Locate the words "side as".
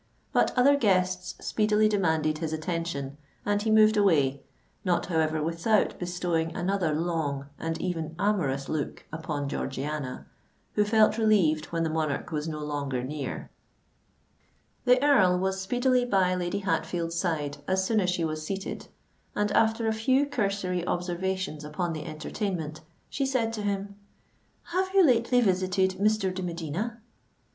17.19-17.85